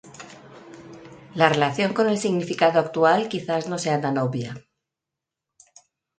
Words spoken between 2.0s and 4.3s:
el significado actual quizás no sea tan